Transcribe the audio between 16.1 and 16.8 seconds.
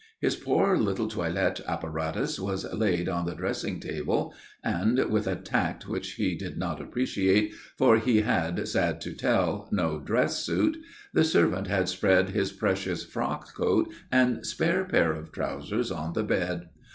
the bed.